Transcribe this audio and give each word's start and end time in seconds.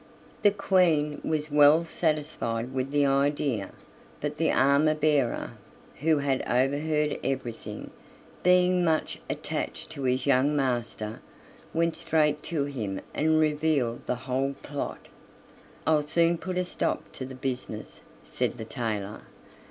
The 0.41 0.49
Queen 0.49 1.21
was 1.23 1.51
well 1.51 1.85
satisfied 1.85 2.73
with 2.73 2.89
the 2.89 3.05
idea, 3.05 3.69
but 4.19 4.37
the 4.37 4.51
armor 4.51 4.95
bearer, 4.95 5.51
who 5.99 6.17
had 6.17 6.41
overheard 6.49 7.19
everything, 7.23 7.91
being 8.41 8.83
much 8.83 9.19
attached 9.29 9.91
to 9.91 10.01
his 10.05 10.25
young 10.25 10.55
master, 10.55 11.21
went 11.71 11.95
straight 11.95 12.41
to 12.45 12.65
him 12.65 12.99
and 13.13 13.39
revealed 13.39 14.07
the 14.07 14.15
whole 14.25 14.55
plot. 14.63 15.07
"I'll 15.85 16.01
soon 16.01 16.39
put 16.39 16.57
a 16.57 16.63
stop 16.65 17.11
to 17.11 17.23
the 17.23 17.35
business," 17.35 18.01
said 18.23 18.57
the 18.57 18.65
tailor. 18.65 19.21